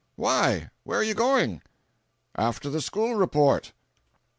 "Why? 0.15 0.71
Where 0.83 0.97
are 0.99 1.03
you 1.03 1.13
going?" 1.13 1.61
"After 2.35 2.71
the 2.71 2.81
school 2.81 3.13
report!" 3.13 3.71